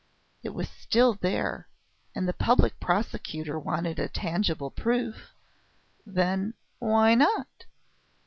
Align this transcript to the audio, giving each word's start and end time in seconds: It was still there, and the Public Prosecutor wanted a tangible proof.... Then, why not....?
It 0.41 0.55
was 0.55 0.67
still 0.67 1.13
there, 1.13 1.67
and 2.15 2.27
the 2.27 2.33
Public 2.33 2.79
Prosecutor 2.79 3.59
wanted 3.59 3.99
a 3.99 4.07
tangible 4.09 4.71
proof.... 4.71 5.35
Then, 6.07 6.55
why 6.79 7.13
not....? 7.13 7.67